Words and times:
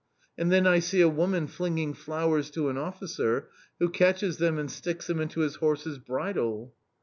And 0.35 0.51
then 0.51 0.65
I 0.65 0.79
see 0.79 1.01
a 1.01 1.07
woman 1.07 1.45
flinging 1.45 1.93
flowers 1.93 2.49
to 2.57 2.69
an 2.69 2.77
officer, 2.79 3.49
who 3.77 3.89
catches 3.89 4.37
them 4.39 4.57
and 4.57 4.71
sticks 4.71 5.05
them 5.05 5.19
into 5.19 5.41
his 5.41 5.57
horse's 5.57 5.99
bridle. 5.99 6.73